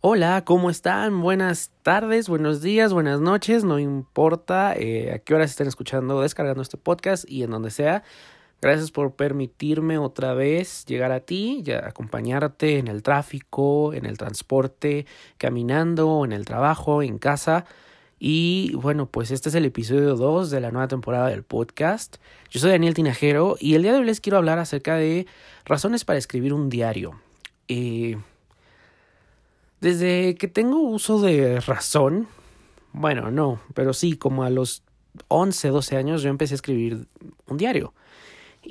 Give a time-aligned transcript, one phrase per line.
[0.00, 1.20] Hola, ¿cómo están?
[1.22, 6.62] Buenas tardes, buenos días, buenas noches, no importa eh, a qué horas estén escuchando, descargando
[6.62, 8.04] este podcast y en donde sea.
[8.60, 15.06] Gracias por permitirme otra vez llegar a ti, acompañarte en el tráfico, en el transporte,
[15.36, 17.64] caminando, en el trabajo, en casa.
[18.18, 22.16] Y bueno, pues este es el episodio 2 de la nueva temporada del podcast.
[22.50, 25.26] Yo soy Daniel Tinajero y el día de hoy les quiero hablar acerca de
[25.64, 27.20] razones para escribir un diario.
[27.68, 28.18] Eh,
[29.80, 32.26] desde que tengo uso de razón,
[32.92, 34.82] bueno, no, pero sí, como a los
[35.28, 37.06] 11, 12 años yo empecé a escribir
[37.46, 37.94] un diario.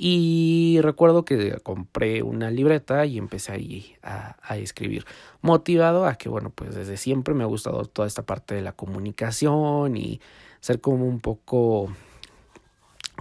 [0.00, 5.04] Y recuerdo que compré una libreta y empecé ahí a, escribir.
[5.42, 8.70] Motivado a que, bueno, pues desde siempre me ha gustado toda esta parte de la
[8.70, 10.20] comunicación y
[10.60, 11.92] ser como un poco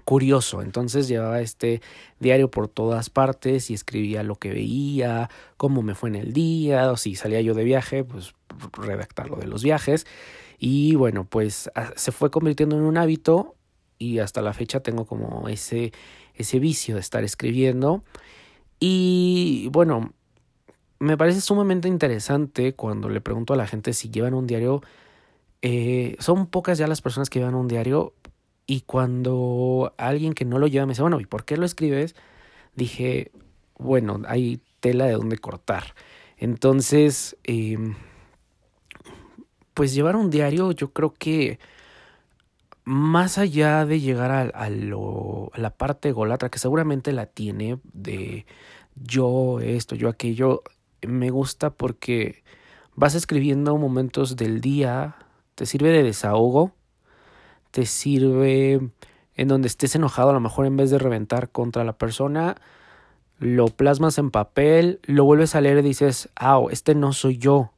[0.06, 0.62] curioso.
[0.62, 1.82] Entonces llevaba este
[2.20, 6.92] diario por todas partes y escribía lo que veía, cómo me fue en el día,
[6.92, 8.36] o si salía yo de viaje, pues
[8.74, 10.06] redactar lo de los viajes.
[10.60, 13.56] Y bueno, pues se fue convirtiendo en un hábito
[14.00, 15.92] y hasta la fecha tengo como ese,
[16.38, 18.04] ese vicio de estar escribiendo.
[18.80, 20.14] Y bueno,
[21.00, 24.82] me parece sumamente interesante cuando le pregunto a la gente si llevan un diario.
[25.62, 28.14] Eh, son pocas ya las personas que llevan un diario,
[28.68, 32.16] y cuando alguien que no lo lleva me dice, bueno, ¿y por qué lo escribes?
[32.76, 33.32] Dije,
[33.78, 35.96] bueno, hay tela de dónde cortar.
[36.38, 37.78] Entonces, eh,
[39.74, 41.60] pues llevar un diario, yo creo que
[42.88, 48.46] más allá de llegar a, lo, a la parte golatra, que seguramente la tiene de
[48.96, 50.64] yo esto, yo aquello,
[51.06, 52.44] me gusta porque
[52.96, 55.18] vas escribiendo momentos del día,
[55.56, 56.74] te sirve de desahogo
[57.72, 58.90] te sirve
[59.36, 62.56] en donde estés enojado, a lo mejor en vez de reventar contra la persona,
[63.38, 67.72] lo plasmas en papel, lo vuelves a leer y dices, ah, este no soy yo.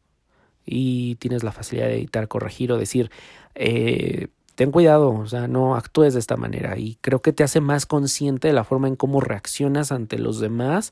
[0.66, 3.12] Y tienes la facilidad de editar, corregir o decir,
[3.56, 6.78] eh, ten cuidado, o sea, no actúes de esta manera.
[6.78, 10.42] Y creo que te hace más consciente de la forma en cómo reaccionas ante los
[10.42, 10.92] demás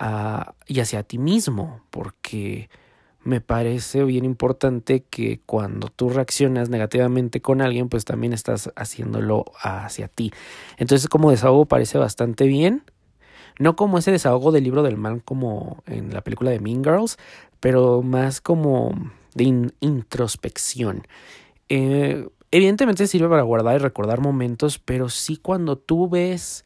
[0.00, 2.68] uh, y hacia ti mismo, porque
[3.22, 9.44] me parece bien importante que cuando tú reaccionas negativamente con alguien, pues también estás haciéndolo
[9.62, 10.32] hacia ti.
[10.76, 12.82] Entonces como desahogo parece bastante bien.
[13.60, 17.16] No como ese desahogo del libro del mal como en la película de Mean Girls,
[17.60, 18.90] pero más como
[19.36, 21.06] de introspección.
[21.68, 26.64] Eh, evidentemente sirve para guardar y recordar momentos, pero sí cuando tú ves,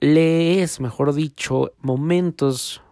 [0.00, 2.82] lees, mejor dicho, momentos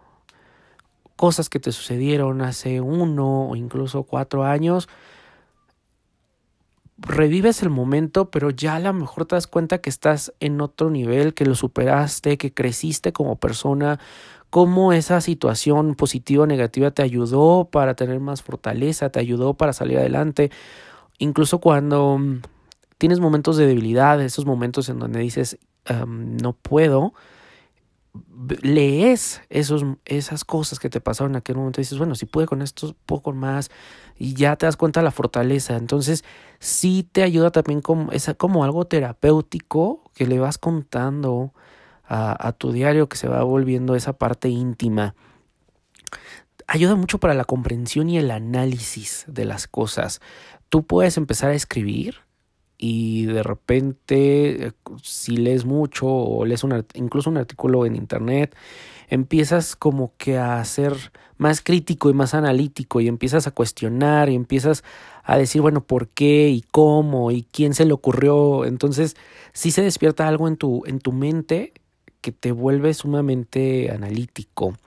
[1.15, 4.89] cosas que te sucedieron hace uno o incluso cuatro años,
[6.97, 10.89] revives el momento, pero ya a lo mejor te das cuenta que estás en otro
[10.89, 13.99] nivel, que lo superaste, que creciste como persona,
[14.49, 19.73] cómo esa situación positiva o negativa te ayudó para tener más fortaleza, te ayudó para
[19.73, 20.51] salir adelante,
[21.21, 22.41] incluso cuando mm,
[22.97, 25.57] tienes momentos de debilidad, esos momentos en donde dices,
[26.07, 27.13] no puedo,
[28.61, 32.45] lees esos, esas cosas que te pasaron en aquel momento y dices, bueno, si pude
[32.45, 33.71] con esto, poco más,
[34.17, 35.77] y ya te das cuenta de la fortaleza.
[35.77, 36.23] Entonces,
[36.59, 41.53] sí te ayuda también como, es como algo terapéutico que le vas contando
[42.03, 45.15] a, a tu diario, que se va volviendo esa parte íntima.
[46.67, 50.21] Ayuda mucho para la comprensión y el análisis de las cosas.
[50.71, 52.15] Tú puedes empezar a escribir
[52.77, 54.71] y de repente eh,
[55.03, 58.55] si lees mucho o lees un, incluso un artículo en internet,
[59.09, 60.93] empiezas como que a ser
[61.37, 64.85] más crítico y más analítico y empiezas a cuestionar y empiezas
[65.25, 68.63] a decir, bueno, ¿por qué y cómo y quién se le ocurrió?
[68.63, 69.17] Entonces,
[69.51, 71.73] sí se despierta algo en tu, en tu mente
[72.21, 74.77] que te vuelve sumamente analítico.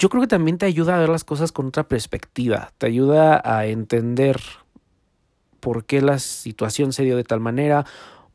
[0.00, 3.42] Yo creo que también te ayuda a ver las cosas con otra perspectiva, te ayuda
[3.44, 4.40] a entender
[5.60, 7.84] por qué la situación se dio de tal manera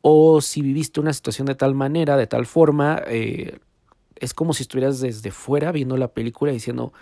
[0.02, 3.58] o si viviste una situación de tal manera, de tal forma, eh,
[4.16, 6.94] es como si estuvieras desde fuera viendo la película diciendo,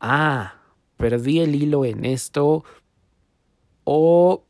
[0.00, 0.56] ah,
[0.96, 2.64] perdí el hilo en esto
[3.84, 4.42] o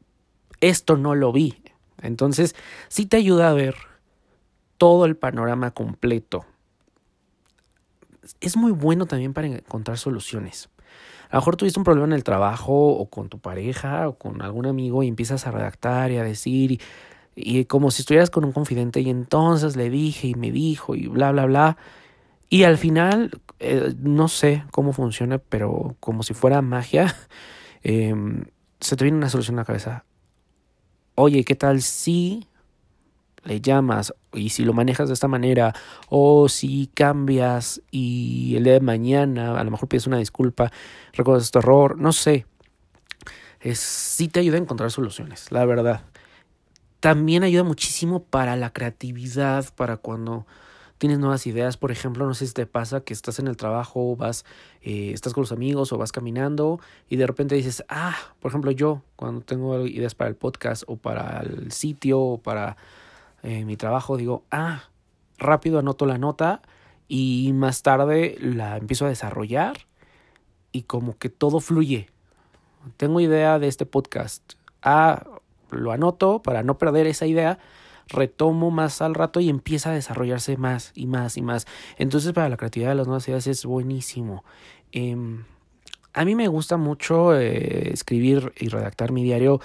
[0.62, 1.62] esto no lo vi.
[2.00, 2.56] Entonces,
[2.88, 3.74] sí te ayuda a ver
[4.78, 6.46] todo el panorama completo.
[8.40, 10.68] Es muy bueno también para encontrar soluciones.
[11.30, 14.42] A lo mejor tuviste un problema en el trabajo o con tu pareja o con
[14.42, 16.80] algún amigo y empiezas a redactar y a decir
[17.36, 21.06] y, como si estuvieras con un confidente y entonces le dije y me dijo y
[21.06, 21.76] bla, bla, bla.
[22.48, 27.14] Y al final, eh, no sé cómo funciona, pero como si fuera magia,
[27.82, 28.44] em,
[28.80, 30.04] se te viene una solución a la cabeza.
[31.14, 32.48] oye, ¿qué tal si
[33.44, 35.74] le llamas y si lo manejas de esta manera
[36.08, 40.70] o si cambias y el día de mañana a lo mejor pides una disculpa,
[41.12, 42.46] recuerdas tu error, no sé.
[43.60, 46.02] Es, sí te ayuda a encontrar soluciones, la verdad.
[47.00, 50.46] También ayuda muchísimo para la creatividad, para cuando
[51.00, 51.78] tienes nuevas ideas.
[51.78, 54.44] Por ejemplo, no sé si te pasa que estás en el trabajo, vas,
[54.82, 56.78] eh, estás con los amigos o vas caminando
[57.08, 60.96] y de repente dices, ah, por ejemplo, yo cuando tengo ideas para el podcast o
[60.96, 62.76] para el sitio o para
[63.42, 64.84] mi trabajo, digo, ah,
[65.38, 66.62] rápido anoto la nota
[67.08, 69.78] y más tarde la empiezo a desarrollar
[70.72, 72.08] y como que todo fluye.
[72.96, 74.54] Tengo idea de este podcast.
[74.82, 75.26] Ah,
[75.70, 77.58] lo anoto para no perder esa idea
[78.10, 81.66] retomo más al rato y empieza a desarrollarse más y más y más.
[81.96, 84.44] Entonces para la creatividad de las nuevas ideas es buenísimo.
[84.92, 85.44] Em,
[86.12, 89.60] a mí me gusta mucho eh, escribir y redactar mi diario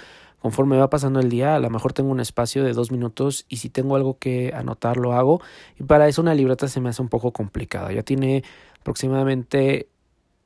[0.45, 1.55] conforme va pasando el día.
[1.55, 4.97] A lo mejor tengo un espacio de dos minutos y si tengo algo que anotar
[4.97, 5.41] lo hago.
[5.79, 7.91] Y para eso una libreta se me hace un poco complicada.
[7.91, 8.43] Ya tiene
[8.79, 9.89] aproximadamente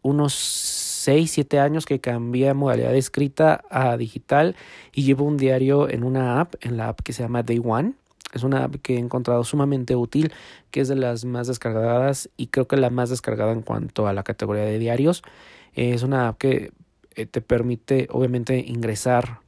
[0.02, 4.56] unos 6, 7 años que cambié modalidad de escrita a digital
[4.94, 7.96] y llevo un diario en una app, en la app que se llama Day One.
[8.32, 10.32] Es una app que he encontrado sumamente útil,
[10.72, 14.14] que es de las más descargadas y creo que la más descargada en cuanto a
[14.14, 15.24] la categoría de diarios.
[15.74, 16.72] Es una app que
[17.16, 19.40] eh, te permite obviamente ingresar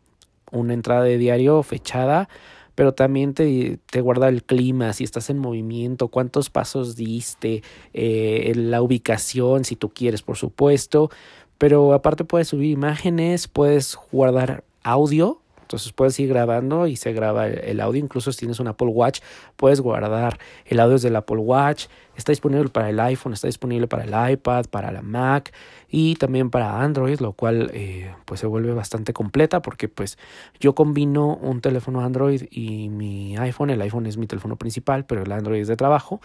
[0.51, 2.29] una entrada de diario fechada
[2.75, 7.63] pero también te, te, guarda el clima, si estás en movimiento, cuántos pasos diste,
[7.93, 11.11] eh, la ubicación, si tú quieres, por supuesto.
[11.57, 15.40] Pero aparte puedes subir imágenes, puedes guardar audio
[15.71, 18.03] entonces puedes ir grabando y se graba el, audio.
[18.03, 19.21] Incluso si tienes un Apple Watch,
[19.55, 21.85] puedes guardar el audio desde el Apple Watch.
[22.17, 25.53] Está disponible para el iPhone, está disponible para el iPad, para la Mac
[25.87, 30.17] y también para Android, lo cual eh, pues se vuelve bastante completa porque pues
[30.59, 33.69] yo combino un teléfono Android y mi iPhone.
[33.69, 36.19] El iPhone es mi teléfono principal, pero el Android es de trabajo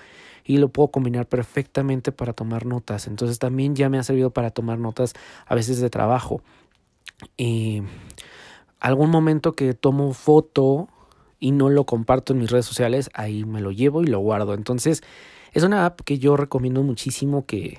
[0.45, 3.07] y lo puedo combinar perfectamente para tomar notas.
[3.07, 5.15] Entonces también ya me ha servido para tomar notas
[5.47, 6.43] a veces de trabajo.
[7.37, 7.83] Y
[8.81, 10.89] algún momento que tomo foto
[11.39, 14.55] y no lo comparto en mis redes sociales, ahí me lo llevo y lo guardo.
[14.55, 15.03] Entonces,
[15.53, 17.79] es una app que yo recomiendo muchísimo que,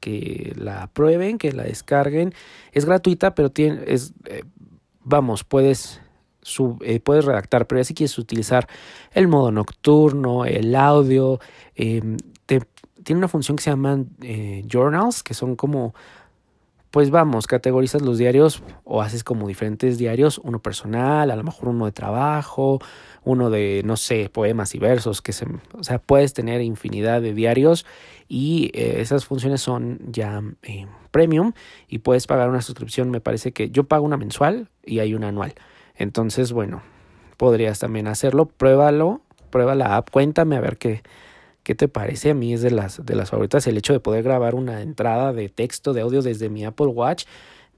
[0.00, 2.34] que la prueben, que la descarguen.
[2.72, 4.42] Es gratuita, pero tiene, es, eh,
[5.04, 6.00] vamos, puedes,
[6.42, 8.66] sub, eh, puedes redactar, pero ya si quieres utilizar
[9.12, 11.38] el modo nocturno, el audio,
[11.74, 12.16] em,
[13.04, 15.94] tiene una función que se llama eh, journals, que son como
[16.90, 21.68] pues vamos, categorizas los diarios o haces como diferentes diarios, uno personal, a lo mejor
[21.68, 22.80] uno de trabajo,
[23.24, 27.32] uno de, no sé, poemas y versos, que se, o sea, puedes tener infinidad de
[27.32, 27.86] diarios
[28.28, 31.52] y eh, esas funciones son ya eh, premium
[31.88, 35.28] y puedes pagar una suscripción, me parece que yo pago una mensual y hay una
[35.28, 35.54] anual.
[35.96, 36.82] Entonces, bueno,
[37.36, 39.20] podrías también hacerlo, pruébalo,
[39.50, 41.02] prueba la app, cuéntame a ver qué,
[41.70, 42.30] ¿Qué te parece?
[42.30, 45.32] A mí es de las, de las favoritas el hecho de poder grabar una entrada
[45.32, 47.26] de texto, de audio desde mi Apple Watch.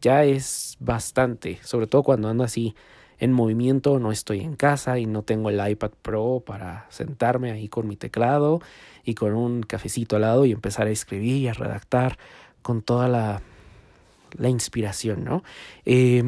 [0.01, 2.75] Ya es bastante, sobre todo cuando ando así
[3.19, 7.69] en movimiento, no estoy en casa y no tengo el iPad Pro para sentarme ahí
[7.69, 8.63] con mi teclado
[9.05, 12.17] y con un cafecito al lado y empezar a escribir y a redactar
[12.63, 13.43] con toda la,
[14.39, 15.45] la inspiración, ¿no?
[15.85, 16.25] Eh,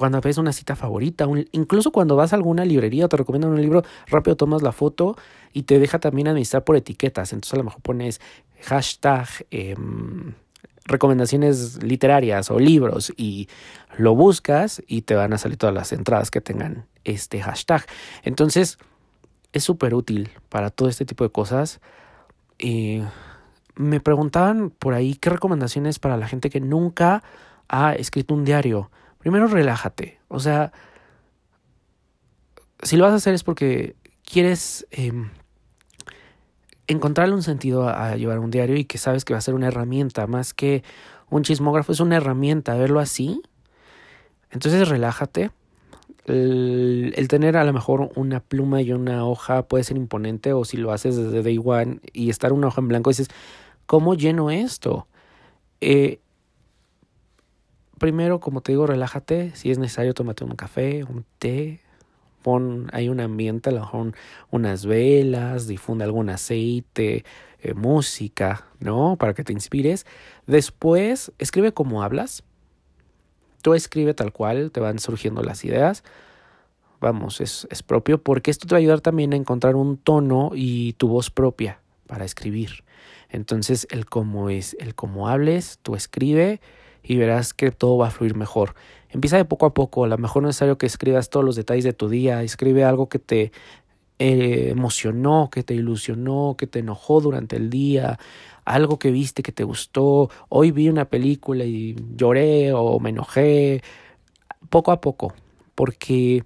[0.00, 3.60] cuando ves una cita favorita, incluso cuando vas a alguna librería o te recomiendan un
[3.60, 5.14] libro, rápido tomas la foto
[5.52, 7.34] y te deja también administrar por etiquetas.
[7.34, 8.18] Entonces a lo mejor pones
[8.62, 10.32] hashtag em,
[10.86, 13.50] recomendaciones literarias o libros y
[13.98, 17.84] lo buscas y te van a salir todas las entradas que tengan este hashtag.
[18.22, 18.78] Entonces
[19.52, 21.78] es súper útil para todo este tipo de cosas.
[22.58, 23.02] y
[23.76, 27.22] me preguntaban por ahí qué recomendaciones para la gente que nunca
[27.68, 28.90] ha escrito un diario
[29.20, 30.18] primero relájate.
[30.28, 30.72] O sea,
[32.82, 35.30] si lo vas a hacer es porque quieres em,
[36.86, 39.68] encontrarle un sentido a, llevar un diario y que sabes que va a ser una
[39.68, 40.82] herramienta, más que
[41.28, 43.40] un chismógrafo, es una herramienta, verlo así.
[44.50, 45.50] Entonces relájate.
[46.26, 50.64] El, el, tener a lo mejor una pluma y una hoja puede ser imponente o
[50.64, 53.28] si lo haces desde day one y estar una hoja en blanco dices,
[53.86, 55.08] ¿cómo lleno esto?
[55.80, 56.20] Eh,
[58.00, 59.54] primero, como te digo, relájate.
[59.54, 61.80] Si es necesario, tómate un café, un té.
[62.42, 64.14] Pon ahí un ambiente, a lo mejor
[64.50, 67.24] unas velas, difunde algún aceite,
[67.60, 69.16] eh, música, ¿no?
[69.16, 70.06] Para que te inspires.
[70.46, 72.42] Después, escribe como hablas.
[73.60, 76.02] Tú escribe tal cual, te van surgiendo las ideas.
[76.98, 80.52] Vamos, es, es propio, porque esto te va a ayudar también a encontrar un tono
[80.54, 82.84] y tu voz propia para escribir.
[83.28, 86.62] Entonces, el cómo es, el cómo hables, tú escribe
[87.02, 88.74] y verás que todo va a fluir mejor.
[89.08, 91.56] Empieza de poco a poco, a lo mejor no es necesario que escribas todos los
[91.56, 93.52] detalles de tu día, escribe algo que te
[94.18, 98.18] eh, emocionó, que te ilusionó, que te enojó durante el día,
[98.64, 103.82] algo que viste que te gustó, hoy vi una película y lloré o me enojé,
[104.68, 105.34] poco a poco,
[105.74, 106.44] porque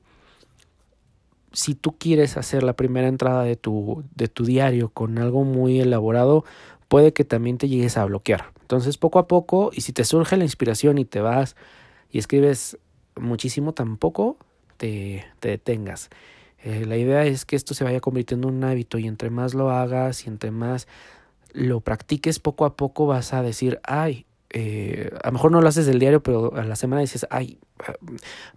[1.53, 5.81] si tú quieres hacer la primera entrada de tu, de tu diario con algo muy
[5.81, 6.45] elaborado,
[6.89, 8.54] puede que también te llegues a bloquear.
[8.75, 11.57] Entonces, poco a poco, y si te surge la inspiración y te vas
[12.11, 12.79] y escribes
[13.17, 14.37] muchísimo, tampoco
[14.77, 16.11] te, te detengas.
[16.63, 19.55] Eh, la idea es que esto se vaya convirtiendo en un hábito y entre más
[19.55, 20.89] lo hagas y entre más
[21.53, 25.69] lo practiques poco a poco vas a decir, ay, eh, a lo mejor no lo
[25.69, 27.59] haces del diario, pero a la semana dices, ay,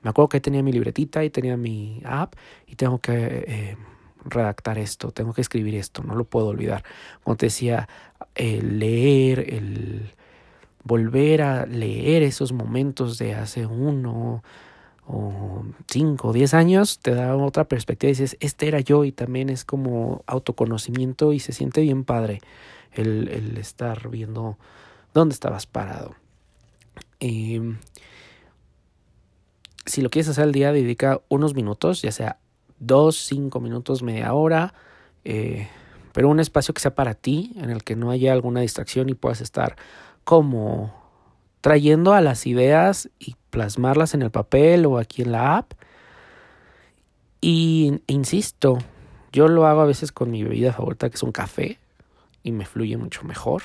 [0.02, 3.14] me acuerdo que tenía mi libretita y tenía mi app y tengo que
[3.48, 3.78] eh,
[4.26, 6.84] redactar esto, tengo que escribir esto, no lo puedo olvidar.
[7.24, 7.88] Como te decía,
[8.36, 10.12] el leer, el
[10.84, 14.44] volver a leer esos momentos de hace uno
[15.06, 19.12] o cinco o diez años te da otra perspectiva y dices, este era yo y
[19.12, 22.42] también es como autoconocimiento y se siente bien padre
[22.94, 24.58] el, estar viendo
[25.14, 26.16] dónde estabas parado.
[27.20, 27.78] Em,
[29.86, 32.38] si lo quieres hacer al día, dedica unos minutos, ya sea
[32.80, 34.74] dos, cinco minutos, media hora,
[35.24, 35.68] eh,
[36.14, 39.14] pero un espacio que sea para ti, en el que no haya alguna distracción y
[39.14, 39.76] puedas estar
[40.24, 40.94] como
[41.62, 45.74] trayendo a las ideas y plasmarlas en el papel o aquí en la app.
[47.42, 48.78] Y insisto,
[49.32, 51.80] yo lo hago a veces con mi bebida favorita, que es un café,
[52.44, 53.64] y me fluye mucho mejor.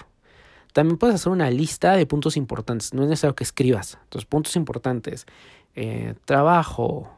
[0.72, 3.98] También puedes hacer una lista de puntos importantes, no es necesario que escribas.
[4.04, 5.26] Entonces, puntos importantes,
[5.74, 7.10] eh, trabajo,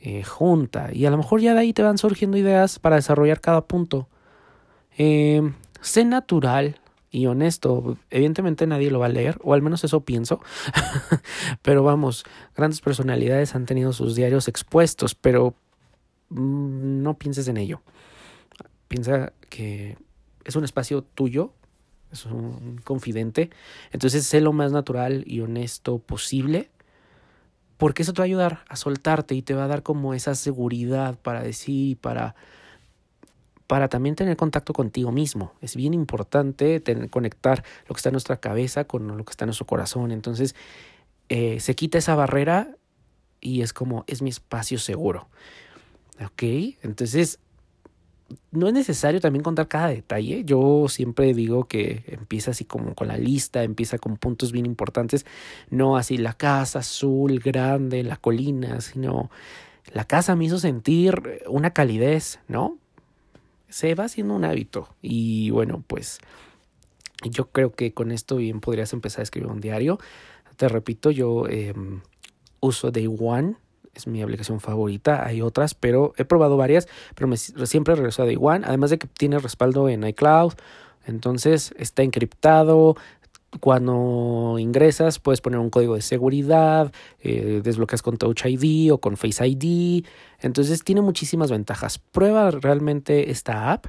[0.00, 3.40] eh, junta, y a lo mejor ya de ahí te van surgiendo ideas para desarrollar
[3.40, 4.08] cada punto.
[4.96, 7.96] Eh, sé natural y honesto.
[8.10, 10.40] Evidentemente nadie lo va a leer, o al menos eso pienso.
[11.62, 12.24] pero vamos,
[12.56, 15.54] grandes personalidades han tenido sus diarios expuestos, pero
[16.30, 17.82] mm, no pienses en ello.
[18.88, 19.96] Piensa que
[20.44, 21.52] es un espacio tuyo,
[22.12, 23.50] es un confidente.
[23.92, 26.70] Entonces sé lo más natural y honesto posible.
[27.78, 30.34] Porque eso te va a ayudar a soltarte y te va a dar como esa
[30.34, 32.34] seguridad para decir y para,
[33.66, 35.54] para también tener contacto contigo mismo.
[35.62, 39.44] Es bien importante tener, conectar lo que está en nuestra cabeza con lo que está
[39.44, 40.10] en nuestro corazón.
[40.10, 40.54] Entonces
[41.28, 42.74] eh, se quita esa barrera
[43.40, 45.28] y es como, es mi espacio seguro.
[46.20, 46.42] ¿Ok?
[46.82, 47.38] Entonces
[48.50, 50.44] no es necesario también contar cada detalle.
[50.44, 55.26] Yo siempre digo que empieza así como con la lista, empieza con puntos bien importantes,
[55.70, 59.30] no así la casa azul, grande, la colina, sino
[59.92, 62.78] la casa me hizo sentir una calidez, ¿no?
[63.68, 66.20] Se va haciendo un hábito y bueno, pues
[67.24, 69.98] yo creo que con esto bien podrías empezar a escribir un diario.
[70.56, 72.00] Te repito, yo em,
[72.60, 73.56] uso Day One
[73.98, 75.26] es mi aplicación favorita.
[75.26, 78.64] Hay otras, pero he probado varias, pero me, siempre regreso a Day One.
[78.66, 80.54] Además de que tiene respaldo en iCloud,
[81.06, 82.96] entonces está encriptado.
[83.60, 89.16] Cuando ingresas puedes poner un código de seguridad, eh, desbloqueas con Touch ID o con
[89.16, 90.04] Face ID.
[90.40, 91.98] Entonces tiene muchísimas ventajas.
[91.98, 93.86] Prueba realmente esta app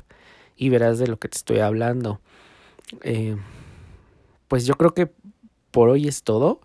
[0.55, 2.21] y verás de lo que te estoy hablando.
[3.03, 3.35] Eh,
[4.47, 5.11] pues yo creo que
[5.71, 6.61] por hoy es todo.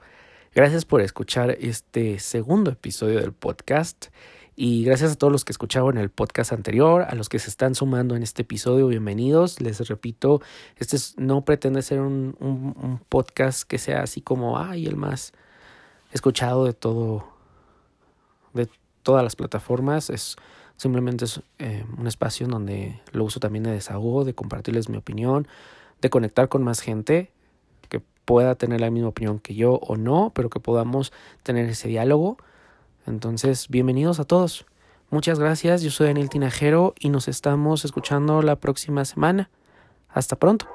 [0.55, 4.07] Gracias por escuchar este segundo episodio del podcast
[4.55, 7.75] y gracias a todos los que escucharon el podcast anterior, a los que se están
[7.75, 9.61] sumando en este episodio, bienvenidos.
[9.61, 10.43] Les repito,
[10.77, 15.33] este no pretende ser un, un, podcast que sea así como, ay, el más
[16.13, 17.27] escuchado de todo,
[18.53, 18.69] de
[19.03, 20.09] todas las plataformas.
[20.09, 20.37] Es
[20.77, 24.99] simplemente es eh, un espacio en donde lo uso también de desahogo, de compartirles mi
[24.99, 25.49] opinión,
[26.01, 27.34] de conectar con más gente
[28.25, 31.13] pueda tener la misma opinión que yo o no, pero que podamos
[31.43, 32.39] tener ese diálogo.
[33.07, 34.67] Entonces, bienvenidos a todos.
[35.11, 39.51] Muchas gracias, yo soy Daniel Tinajero y nos estamos escuchando la próxima semana.
[40.09, 40.74] Hasta pronto.